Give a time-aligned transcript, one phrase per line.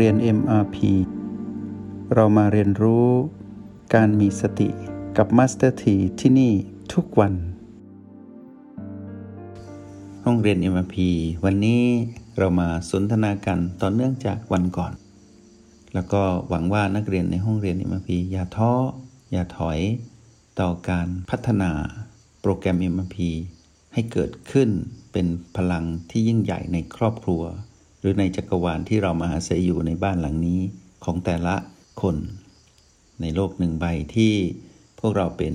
[0.00, 0.76] เรียน MRP
[2.14, 3.08] เรามาเรียนรู้
[3.94, 4.68] การมีสติ
[5.16, 6.52] กับ Master T ที่ที่นี่
[6.92, 7.34] ทุกวัน
[10.24, 10.96] ห้องเรียน MRP
[11.44, 11.82] วันนี้
[12.38, 14.92] เรามาสนทนากันต่อเนื่องจากวันก่อน
[15.94, 18.72] แล้วก็หวังว่านักเรียนในห้องเรียน MRP อย่าท้อ
[19.32, 19.78] อย่าถอย
[20.60, 21.70] ต่อการพัฒนา
[22.40, 23.16] โปรแกรม MRP
[23.94, 24.68] ให้เกิดขึ้น
[25.12, 25.26] เป็น
[25.56, 27.44] พลังที่ยิ่งใหญ่ในครอบครัว
[28.06, 30.60] รือในจักรวาลที่เรามาอาศัยอยู่ในบ้านหลังนี้
[31.04, 31.56] ของแต่ละ
[32.02, 32.16] คน
[33.20, 34.34] ในโลกหนึ่งใบที่
[35.00, 35.54] พวกเราเป็น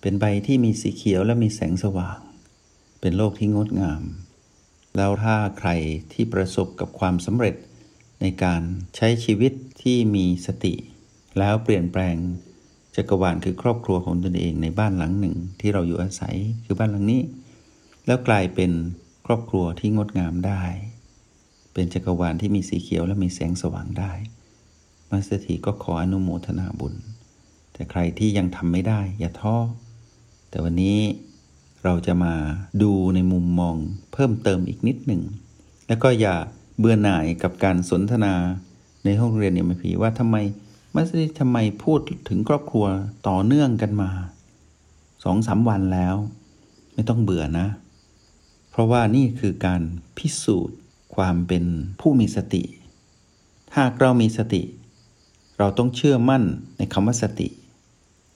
[0.00, 2.18] เป็นใบที่มีสีเขียวและมีแสงสว่าง
[3.00, 4.02] เป็นโลกที่งดงาม
[4.96, 5.70] แล้วถ้าใคร
[6.12, 7.54] ที่ประสบกับความสำเร็จ
[8.20, 8.62] ในการ
[8.96, 10.74] ใช้ชีวิตที่มีสติ
[11.38, 12.16] แล้วเปลี่ยนแปลง
[12.96, 17.22] จักรวาลคือครอบครัวของตนเองในบ้านหลังหนึ่งที่เราอยู่อาศัยคือบ้านหลังนี้
[18.06, 18.70] แล้วกลายเป็น
[19.26, 20.62] ครอบครัวที่งดงามได้
[21.72, 24.12] เป็นจักรวาลที่มีสีเขียวและมีแสงสว่างได้
[25.10, 26.94] มาสเตอร์ทีก็ขออนุโมทนาบุญ
[27.72, 29.56] แต่ใครที่ยังทำไม่ได้ อย่าท้อ
[30.50, 30.98] แต่วันนี้
[31.84, 32.34] เราจะมา
[32.82, 33.76] ดูในมุมมอง
[34.12, 35.22] เพิ่มเติมอีกนิดหนึ่ง
[35.88, 36.34] แล้วก็อย่า
[36.78, 38.34] เบื่อหน่ายกับการสนทนา
[39.04, 40.36] ในห้องเรียน MRP ว่าทำไม
[40.94, 41.98] มาสเตอร์ทีทำไมพูด
[42.28, 42.86] ถึงครอบครัว
[43.28, 44.10] ต่อเนื่องกันมา
[45.24, 46.16] สองสามวันแล้ว
[46.94, 47.66] ไม่ต้องเบื่อนะ
[48.70, 49.82] เพราะว่านี่คือการ
[50.16, 50.76] พิสูจน์
[51.16, 51.64] ความเป็น
[52.00, 52.62] ผู้มีสติ
[53.78, 54.62] หากเรามีสติ
[55.58, 56.42] เราต้องเชื่อมั่น
[56.78, 57.48] ในคำว่าสติ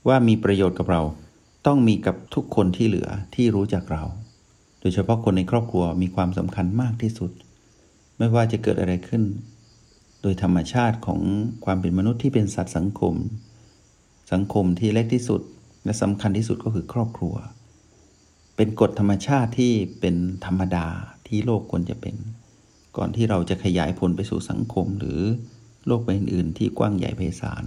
[0.09, 1.03] ว่ามีประโยชน์กับเรา
[1.67, 4.05] ต้องมีกับทุกคนที่เหลือที่รู้จักเรา
[4.81, 7.31] โดยเฉพาะคนในครอบครัวมีความสำคัญมากที่สุด
[8.17, 9.23] ไม่ว่าจะเกิดอะไรขึ้น
[10.23, 11.21] โดยธรรมชาติของ
[11.65, 13.15] ความเป็นมนุษย์ที่เป็นสัตว์สังคม
[14.33, 15.41] สังคมที่เล็กที่สุด
[15.85, 17.35] และสำคัญที่สุดก็คือครอบครัว
[18.57, 20.87] เป็นกฎธรรมชาติที่เป็นธรรมดา
[21.27, 22.17] ที่โลกควรจะเป็น
[22.97, 25.21] ก่อนที่เราจะขยายผลไปสู่สังคมหรือ
[25.87, 27.65] โลกใบอื่น ๆ ที่กว้างใหญ่ไพศาล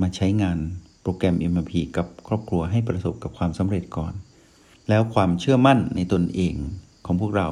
[0.00, 0.58] มาใช้งาน
[1.02, 4.12] โปรแกรม MRP กับครอบครัวให้ประสบกับความสำเร็จก่อน
[4.88, 6.54] แล้วความเชื่อมั่นในตนเอง
[7.06, 7.48] ของพวกเรา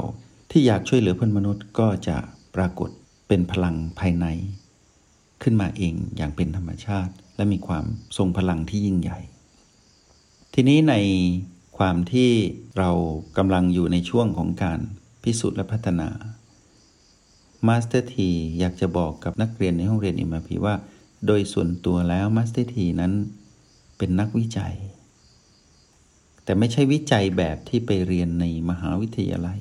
[0.50, 2.16] ที่อยากช่วยเหลือเพื่อนมนุษย์ก็จะ
[2.56, 2.90] ปรากฏ
[3.28, 4.26] เป็นพลังภายใน
[5.42, 7.84] ขึ้นมาเองอย่างเป็นธรรมชาติ และมีความ
[8.16, 9.18] ทรงพลังที่ยิ่งใหญ่
[10.54, 10.94] ทีนี้ใน
[11.78, 12.30] ความที่
[12.78, 12.90] เรา
[13.38, 14.80] กำลังอยู่ในช่วงของการ
[15.22, 16.08] พิสูจน์และพัฒนา
[17.66, 20.74] มาสเตอร์ทีอยากจะบอกกับนักเรียนในห้องเรียน MRP ว่า
[21.26, 23.12] โดยส่วนตัวแล้วมาสเตอร์ทีนั้น
[23.98, 24.74] เป็นนักวิจัย
[26.44, 29.60] แต่ไม่ใช่วิจัยแบบที่ไปเรียนในมหาวิทยาลัย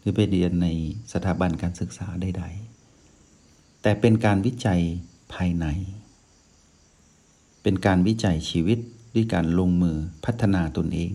[0.00, 0.68] หรือไปเรียนใน
[1.12, 2.44] สถาบันการศึกษาใด
[3.12, 4.80] ๆ แต่เป็นการวิจัย
[5.34, 5.66] ภายใน
[7.62, 8.78] เป็นการวิจัยชีวิต
[9.14, 11.12] ด้วยการลงมือพัฒนาตนเอง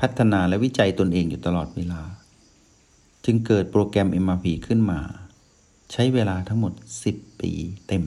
[0.00, 2.02] พัฒนาและวิจัยตนเองอยู่ตลอดเวลา
[3.24, 5.00] จึงเกิดโปรแกรม MRP ขึ้นมา
[5.92, 6.72] ใช้เวลาทั้งหมด
[7.06, 7.52] 10 ปี
[7.88, 8.04] เต็ม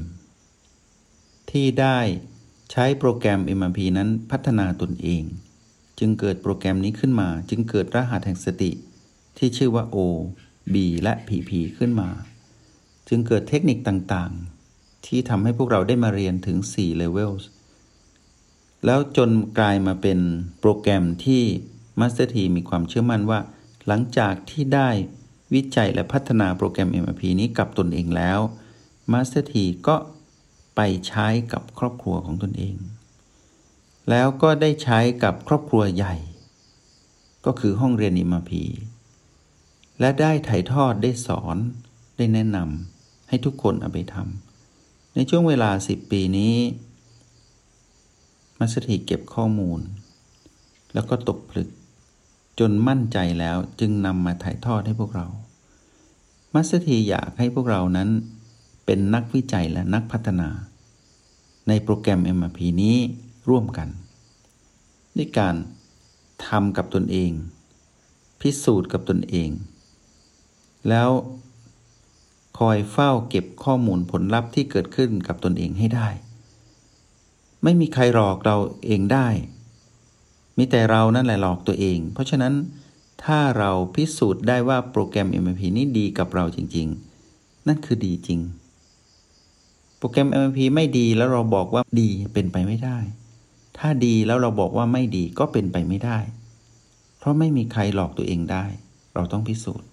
[1.49, 1.99] ที่ได้
[2.71, 5.23] ใช้โปรแกรม MRP นั้นพัฒนาตนเอง
[5.99, 8.71] จึงเกิดโปรแกรมนี้ขึ้นมา จึงเกิดรหัสแห่งสติ
[9.37, 9.97] ที่ชื่อว่า O
[10.73, 12.09] B และ PP ขึ้นมา
[13.07, 17.43] จึงเกิดเทคนิคต่างๆ ที่ทำให้พวกเราได้มาเรียนถึง 4 levels
[18.85, 20.19] แล้วจนกลายมาเป็น
[20.59, 21.41] โปรแกรมที่
[21.99, 23.39] Master T มีความเชื่อมั่นว่า
[23.88, 24.90] หลังจากที่ได้
[25.53, 28.40] วิจัยและพัฒนาโปรแกรม MRP นี้กับตนเองแล้ว
[29.12, 29.53] Master T
[29.88, 29.96] ก็
[30.75, 32.75] ไปใช้กับครอบครัวของตนเอง
[34.09, 36.16] แล้วก็ได้ใช้กับครอบครัวใหญ่
[37.46, 38.51] ก็คือห้องเรียน MRP
[40.00, 41.57] และได้ถ่ายทอดได้สอน
[42.17, 46.56] ได้แนะนำให้ทุกคนเอาไปทำในช่วงเวลา 10 ปีนี้
[48.59, 49.79] มัสถีเก็บข้อมูล
[50.94, 51.69] แล้วก็ตกผลึก
[52.59, 55.27] จนมั่นใจแล้วจึงนำมาถ่ายทอดให้พวกเรา
[56.53, 58.09] มัสเตีอยากให้พวกเรานั้น
[58.85, 60.49] เป็นนักวิจัยและนักพัฒนา
[61.67, 62.97] ในโปรแกรม MRP นี้
[63.49, 63.89] ร่วมกัน
[65.17, 65.55] ด้วยการ
[66.47, 67.31] ทำกับตนเอง
[68.41, 69.49] พิสูจน์กับตนเอง
[70.90, 71.09] แล้ว
[72.59, 76.07] คอยเฝ้าเก็บข้อมูลผลลัพธ์ที่เกิดขึ้นกับตนเองให้ได้
[77.63, 79.28] ไม่มีใครหลอกเราเองได้
[80.57, 82.53] มีแต่เรานั่นแหละหลอกตัวเอง เพราะฉะนั้น
[83.23, 86.87] ถ้าเราพิสูจน์ได้ว่าโปรแกรม MLP นี้ดีกับเราจริง
[87.28, 88.40] ๆ นั่นคือดีจริง
[89.97, 92.97] โปรแกรม MLP ไม่ดีแล้วเราบอกว่าดีเป็นไปไม่ได้
[93.78, 96.17] ถ้าดีแล้วเราบอกว่าไม่ดีก็เป็นไปไม่ได้
[97.19, 98.66] เพราะไม่มีใครหลอกตัวเองได้
[99.13, 99.87] เราต้องพิสูจน์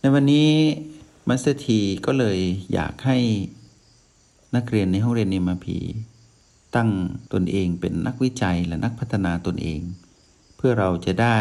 [0.00, 0.50] ในวันนี้
[1.28, 2.38] มัสเตอร์ทีก็เลย
[2.72, 3.18] อยากให้
[4.56, 5.66] นักเรียนในห้องเรียน MLP
[6.76, 6.90] ตั้ง
[7.32, 9.80] ตนเองเป็นนักวิจัยและนักพัฒนาตนเอง
[10.56, 11.38] เพื่อเราจะได้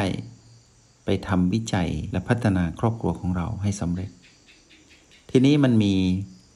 [1.06, 4.10] ไปทำวิจัยและพัฒนาครอบครัวของเราให้สำเร็จ
[5.30, 5.94] ทีนี้มันมี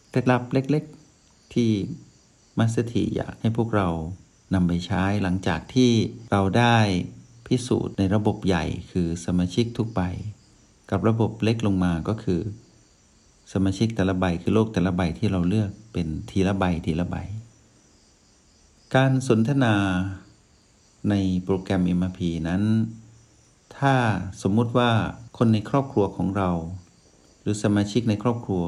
[0.09, 1.69] เคล็ดลับเล็กๆ ที่
[2.57, 3.89] มัสถีอยากให้พวกเรา
[4.53, 5.91] นำไปใช้หลังจากที่
[6.31, 6.77] เราได้
[7.47, 10.01] พิสูจน์ในระบบใหญ่คือสมาชิกทุกใบ
[10.91, 12.41] กับระบบเล็กลงมาก็คือ
[13.53, 17.15] สมาชิกแต่ละใบคือโลกแต่ละใบที่เราเลือกเป็นทีละใบทีละใบ
[18.95, 19.75] การสนทนา
[21.09, 22.63] ในโปรแกรม MRP นั้น
[23.77, 23.95] ถ้า
[24.41, 24.91] สมมุติว่า
[25.37, 26.49] คนในครอบครัวของเรา
[27.41, 28.65] หรือสมาชิกในครอบครัว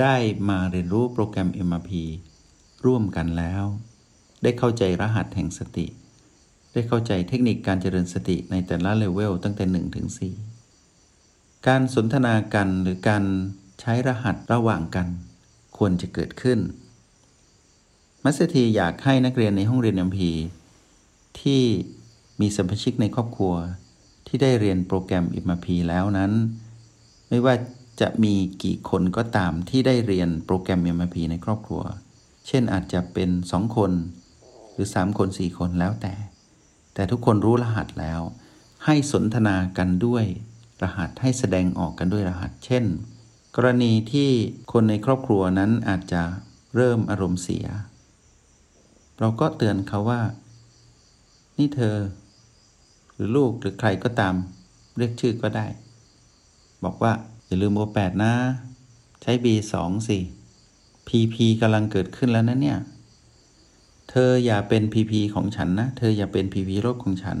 [0.00, 0.14] ได้
[0.48, 1.90] มาเรียนรู้โปรแกรม MRP
[2.86, 3.64] ร่วมกันแล้ว
[4.42, 5.86] ได้เข้าใจรหัสแห่งสติ
[6.72, 10.08] ได้เข้าใจเทคนิคการเจริญสติในแต่ละเลเวลตั้งแต่1ถึง
[10.86, 13.24] 4การสนทนากันหรือการ
[13.80, 15.08] ใช้รหัสระหว่างกัน
[15.76, 16.60] ควรจะเกิดขึ้น
[18.24, 20.18] มัสถีอยากให้นักเรียนในห้องเรียน MP
[21.40, 21.62] ที่
[22.40, 23.54] มีสมาชิกในครอบครัว
[24.26, 26.32] ที่ได้เรียนโปรแกรม MRP แล้วนั้น
[27.28, 27.54] ไม่ว่า
[28.00, 31.82] จะมีกี่คนก็ตามที่ได้เรียนโปรแกรม MRP ในครอบครัว
[32.46, 33.92] เช่นอาจจะเป็น 2 คน
[34.72, 36.14] หรือ 3 คน 4 คนแล้วแต่
[36.94, 38.20] แต่ทุกคนรู้รหัสแล้ว
[38.84, 40.24] ให้สนทนากันด้วย
[40.82, 42.84] รหัสให้แสดงออกกันด้วยรหัส เช่น
[43.56, 44.30] กรณีที่
[44.72, 46.22] คนในครอบครัวนั้นอาจจะ
[46.76, 47.66] เริ่มอารมณ์เสีย
[49.20, 50.20] เราก็เตือนเขาว่า
[51.58, 51.96] นี่เธอ
[53.14, 54.34] หรือลูกหรือใครก็ตาม
[54.98, 55.66] เรียกชื่อก็ได้
[56.84, 57.12] บอกว่า
[57.46, 58.32] อย่าลืมโอแปดนะ
[59.22, 59.74] ใช้ B2
[60.08, 60.18] สิ
[61.08, 62.78] PP กำลังเกิดขึ้นแล้วนะเนี่ย
[64.10, 67.38] เธออย่าเป็น PP ของฉันนะ เธออย่าเป็น PP ลบของฉัน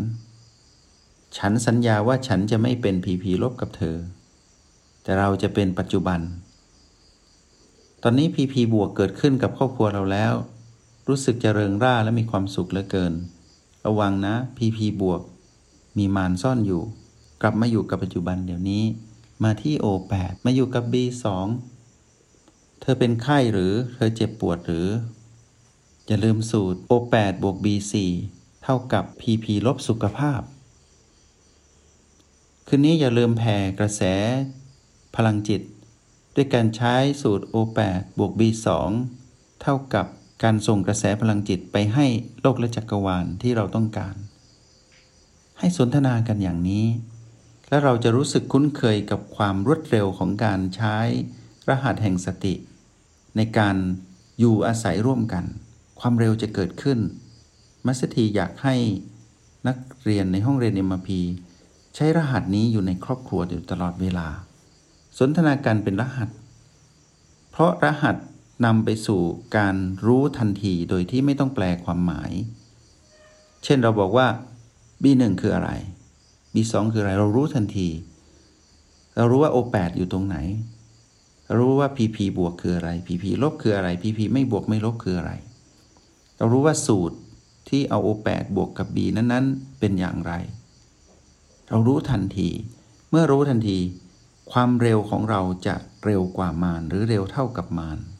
[1.38, 3.96] ฉันสัญญาว่าฉันจะไม่เป็น PP ลบกับเธอ
[5.02, 6.20] แต่เราจะเป็นปัจจุบัน
[8.02, 10.32] ตอนนี้ PP บวกเกิดขึ้นกับครอบครัวเราแล้ว
[11.10, 13.12] รู้สึกจะเริงร่าและมีความสุขเหลือเกิน
[13.86, 15.22] ระวังนะ PP บวก
[15.98, 16.82] มีมารซ่อนอยู่
[17.42, 18.84] กลับมาอยู่กับปัจจุบันเดี๋ยวนี้
[19.44, 21.24] มาที่ O8 มาอยู่กับ B2
[22.80, 24.88] เธอเป็นไข้หรือเธอเจ็บปวดหรือ
[26.06, 27.94] อย่าลืมสูตร O8 บวก B4
[28.62, 30.40] เท่ากับ PP ลบสุขภาพ
[32.66, 34.02] คืนนี้อย่าลืมแผ่กระแส
[35.16, 35.62] พลังจิต
[36.34, 38.68] ด้วยการใช้สูตร O8 บวก B2
[39.62, 40.06] เท่ากับ
[40.42, 42.06] การส่งกระแสพลังจิตไปให้
[42.40, 44.14] โลกและจักรวาลที่เราต้องการ
[45.58, 46.86] ให้สนทนากันอย่างนี้
[47.68, 50.96] และเราจะรู้สึกคุ้นเคยกับความรวดเร็วของการใช้
[51.68, 52.54] รหัสแห่งสติ
[53.36, 53.76] ในการ
[54.38, 55.44] อยู่อาศัยร่วมกัน
[56.00, 56.98] ความเร็วจะเกิดขึ้น
[57.86, 58.74] มัสถีอยากให้
[59.68, 61.08] นักเรียนในห้องเรียน MRP
[61.94, 64.28] ใช้รหัสนี้อยู่ในครอบครัวอยู่ตลอดเวลา
[65.18, 66.28] สนทนากันเป็นรหัส
[67.50, 68.16] เพราะรหัส
[68.64, 69.22] นำไปสู่
[69.56, 69.76] การ
[70.06, 72.32] รู้ทันทีโดยที่ไม่ต้องแปลความหมาย
[73.64, 74.26] เช่นเราบอกว่า
[75.02, 75.70] B1 คืออะไร
[76.54, 77.88] B2 คืออะไร เรารู้ทันที
[79.16, 80.36] เรารู้ว่า O8 อยู่ตรงไหน
[81.46, 85.32] เรารู้ว่า PP บวกคืออะไร PP ลบคืออะไร PP ไม่บวกไม่ลบคืออะไร
[86.38, 87.16] เรารู้ว่าสูตร
[87.68, 90.32] ที่เอา O8 บวกกับ B นั้นๆ เป็นอย่างไร
[91.68, 92.48] เรารู้ทันที
[93.10, 93.78] เมื่อรู้ทันที
[94.52, 98.19] ความเร็วของเราจะเร็วกว่ามารหรือเร็วเท่ากับมารเพ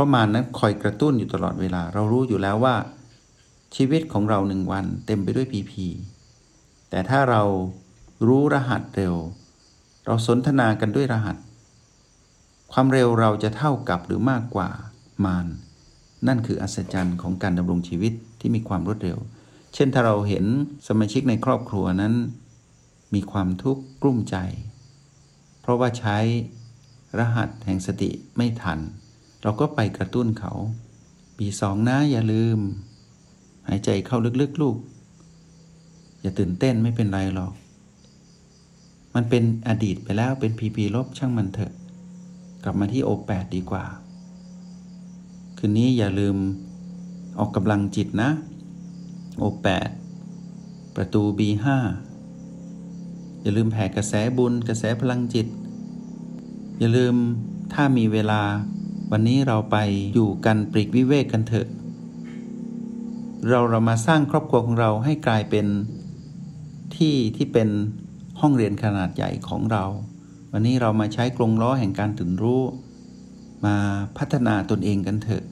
[0.00, 2.76] ราะมารนั้นคอยกระตุ้นอยู่ตลอดเวลา เรารู้อยู่แล้วว่า
[3.76, 5.72] ชีวิตของเราหนึ่งวันเต็มไปด้วย PP
[6.90, 7.42] แต่ถ้าเรา
[8.26, 9.14] รู้รหัสเร็ว
[10.06, 11.36] เราสนทนากันด้วยรหัส
[12.72, 14.68] ความเร็วเราจะเท่ากับหรือมากกว่า
[15.24, 15.46] มาร
[16.28, 19.18] นั่นคืออัศจรรย์ของการดำรงชีวิตที่มีความรวดเร็ว
[19.74, 20.44] เช่นถ้าเราเห็น
[20.88, 22.14] สมาชิกในครอบครัวนั้น
[23.14, 24.36] มีความทุกข์กลุ้มใจ
[25.60, 26.16] เพราะว่าใช้
[27.18, 28.78] รหัสแห่งสติไม่ทัน
[29.42, 30.52] เราก็ไปกระตุ้นเขา
[31.38, 32.58] ปีสองนะอย่าลืม
[33.68, 34.76] หายใจเข้าลึกๆลูก
[36.20, 37.52] อย่าตื่นเต้นไม่เป็นไรหรอก
[39.14, 41.72] มันเป็นอดีตไปแล้วเป็นพีพีลบช่างมันเถอะ
[42.64, 43.84] กลับมาที่โอแปดดีกว่า
[45.58, 46.36] คืนนี้อย่าลืม
[47.38, 48.30] ออกกำลังจิตนะ
[49.38, 49.88] โอแปด
[50.96, 51.66] ประตู B5
[53.42, 55.46] อย่าลืมแผ่กระแสบุญกระแสพลังจิต
[56.78, 57.14] อย่าลืม
[57.72, 58.42] ถ้ามีเวลา
[59.14, 59.76] วันนี้เราไป
[60.14, 61.68] อยู่กันปรีกวิเวกกันเถอะ
[63.48, 65.66] เราเรามาสร้างครอบครัวของเราให้กลายเป็น
[66.96, 67.68] ที่ที่เป็น
[68.40, 69.84] ห้องเรียนขนาดใหญ่ของเรา
[70.52, 72.62] วันนี้เรามาใช้กรงล้อแห่งการตื่นรู้
[73.64, 73.76] มา
[74.18, 75.44] พัฒนาตนเองกันเถอะ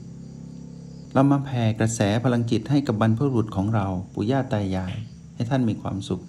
[1.13, 4.93] เรามาแผ่กระแสพลังจิตให้กับบรรพบุรุษของเราปู่ย่าตายาย
[5.35, 6.21] ให้ท่านมีความสุข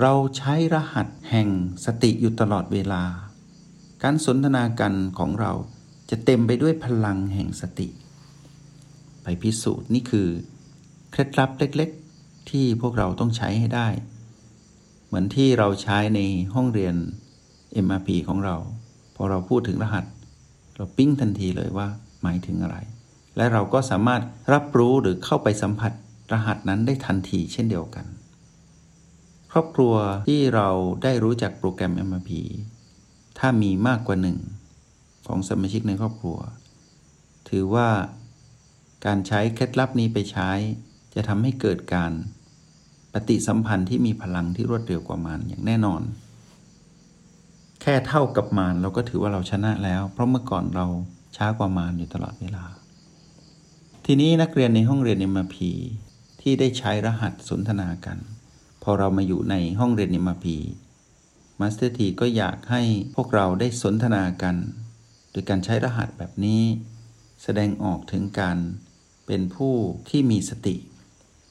[0.00, 1.48] เราใช้รหัสแห่ง
[1.84, 3.02] สติอยู่ตลอดเวลา
[4.02, 5.52] การสนทนากันของเรา
[6.14, 7.88] จะเต็มไปด้วยพลังแห่งสติ
[9.22, 10.28] ไปพิสูจน์นี่คือ
[11.10, 13.88] เคล็ดลับเล็กๆ ที่พวกเราต้องใช้ให้ได้
[15.06, 16.20] เหมือนที่เราใช้ใน
[16.54, 16.94] ห้องเรียน
[17.84, 18.56] MRP ของเรา
[19.16, 20.04] พอเราพูดถึงรหัส
[20.76, 21.88] เราปิ้งทันทีเลยว่า
[22.22, 22.76] หมายถึงอะไร
[23.36, 25.92] และเราก็สามารถรับรู้หรือเข้าไปสัมผัส
[26.32, 28.06] รหัสนั้นได้ทันทีเช่นเดียวกัน
[29.50, 29.94] ครอบครัว
[30.28, 30.68] ที่เรา
[31.02, 32.30] ได้รู้จักโปรแกรม MRP
[33.38, 34.38] ถ้ามีมากกว่าหนึ่ง
[35.26, 36.38] ของสมาชิกในครอบครัว
[37.48, 37.88] ถือว่า
[39.06, 40.50] การใช้เคล็ดลับนี้ไปใช้
[41.14, 42.12] จะทำให้เกิดการ
[43.12, 46.02] ปฏิสัมพันธ์ที่มีพลังที่รวดเร็วกว่ามารอย่างแน่นอน
[47.80, 50.86] แค่เท่ากับมารเราก็ถือว่าเราชนะแล้ว เพราะเมื่อก่อนเรา
[51.36, 52.64] ช้ากว่ามารอยู่ตลอดเวลา
[54.06, 55.56] ทีนี้นักเรียนในห้องเรียน MRP
[56.40, 58.18] ที่ได้ใช้รหัสสนทนากัน
[58.82, 60.46] พอเรามาอยู่ในห้องเรียน MRP
[61.60, 62.82] มาสเตอร์ทีก็อยากให้
[63.14, 64.56] พวกเราได้สนทนากัน
[65.32, 66.62] โดยการใช้รหัสแบบนี้
[67.42, 68.58] แสดงออกถึงการ
[69.26, 69.74] เป็นผู้
[70.10, 70.76] ที่มีสติ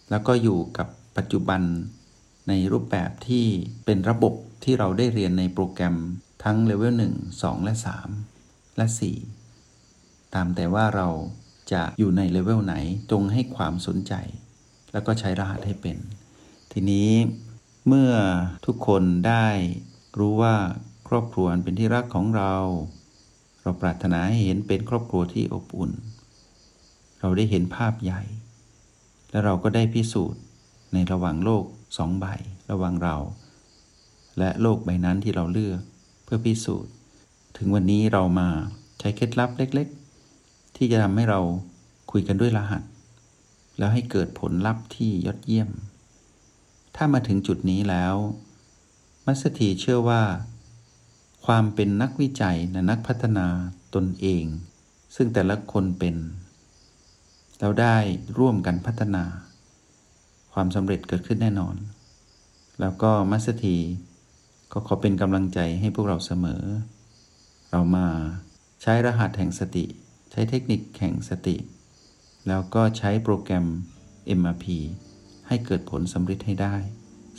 [0.09, 1.61] แล้วก็อยู่กับปัจจุบัน
[2.47, 3.45] ในรูปแบบที่
[3.85, 4.33] เป็นระบบ
[4.63, 5.95] ที่เราได้เรียนในโปรแกรม
[6.43, 7.73] ทั้งเลเวล1 2 และ
[8.25, 8.87] 3 และ
[9.59, 11.07] 4 ตามแต่ว่าเรา
[11.73, 12.75] จะอยู่ในเลเวลไหน
[13.11, 14.13] จงให้ความสนใจ
[14.91, 15.97] แล้วก็ใช้รหัสให้เป็น
[16.71, 17.11] ทีนี้
[17.87, 18.11] เมื่อ
[18.65, 19.47] ทุกคนได้
[20.19, 20.55] รู้ว่า
[21.07, 22.53] ครอบครัวเป็นที่รักของเรา
[23.61, 25.91] เราปรารถนาให้เห็นเป็นครอบครัวที่อบอุ่น
[27.19, 28.21] เราได้เห็นภาพใหญ่
[29.29, 30.41] และเราก็ได้พิสูจน์
[30.93, 31.65] ในระหว่างโลก
[31.97, 32.25] สองใบ
[32.71, 33.17] ระหว่างเรา
[34.37, 35.79] และโลกใบนั้นที่เราเลือก
[36.23, 36.93] เพื่อพิสูจน์
[37.57, 38.49] ถึงวันนี้เรามา
[38.99, 39.87] ใช้เคล็ดลับเล็ก
[40.33, 41.39] ๆ ที่จะทำให้เรา
[42.11, 42.83] คุยกันด้วยรหัส
[43.77, 45.69] แล้วให้เกิดผลลัพธ์ที่ยอดเยี่ยม
[46.95, 48.15] ถ้ามาถึงจุดนี้แล้ว
[49.25, 50.23] มัสถีเชื่อว่า
[51.45, 53.47] ความเป็นนักวิจัยและนักพัฒนา
[53.95, 54.45] ตนเอง
[55.15, 56.15] ซึ่งแต่ละคนเป็น
[57.59, 57.97] เราได้
[58.37, 59.23] ร่วมกันพัฒนา
[60.53, 61.75] ความสำเร็จเกิดขึ้นแน่นอน
[62.79, 63.77] แล้วก็มัสถี
[64.71, 66.63] ก็ขอเป็นกำลังใจให้พวกเราเสมอ
[67.71, 68.07] เรามา
[68.81, 69.85] ใช้รหัสแห่งสติ
[70.31, 71.57] ใช้เทคนิคแห่งสติ
[72.47, 73.65] แล้วก็ใช้โปรแกรม
[74.39, 74.65] MRP
[75.47, 76.75] ให้เกิดผลสำเร็จให้ได้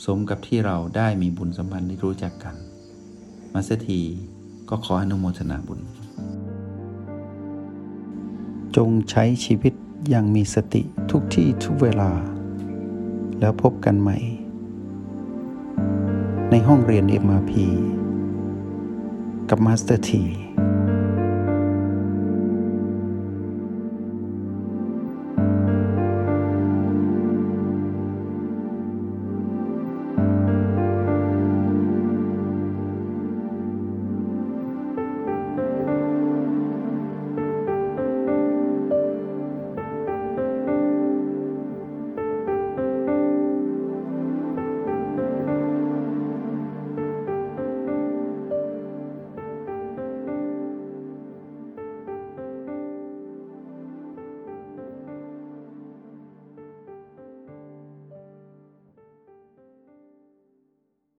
[0.05, 2.55] สมกับที่เราได้มีบุญสัมพันธ์ได้รู้จักกัน
[3.55, 4.01] มัสถี
[4.69, 5.79] ก็ขออนุโมทนาบุญ
[8.75, 9.73] จงใช้ชีวิต
[10.09, 10.81] อย่างมีสติ
[11.11, 12.11] ทุกที่ทุกเวลา
[13.39, 14.17] แล้วพบกันใหม่
[16.49, 17.51] ในห้องเรียน MRP
[19.49, 20.23] กับมาสเตอร์ที